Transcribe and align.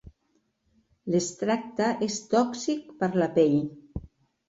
L'extracte 1.17 1.91
és 2.09 2.19
tòxic 2.35 2.91
per 3.05 3.15
la 3.25 3.33
pell. 3.41 3.59